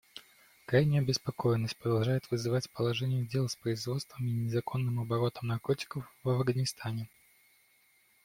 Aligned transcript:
Крайнюю 0.65 1.03
обеспокоенность 1.03 1.77
продолжает 1.77 2.31
вызывать 2.31 2.71
положение 2.71 3.23
дел 3.23 3.47
с 3.47 3.55
производством 3.55 4.25
и 4.25 4.31
незаконным 4.31 4.99
оборотом 4.99 5.49
наркотиков 5.49 6.11
в 6.23 6.29
Афганистане. 6.31 7.07